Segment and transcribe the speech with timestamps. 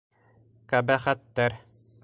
[0.73, 1.61] -Ҡәбәхәттәр!